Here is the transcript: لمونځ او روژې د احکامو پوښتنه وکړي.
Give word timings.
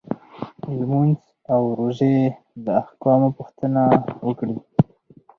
لمونځ 0.77 1.19
او 1.53 1.61
روژې 1.79 2.15
د 2.63 2.65
احکامو 2.81 3.29
پوښتنه 3.37 3.81
وکړي. 4.27 4.55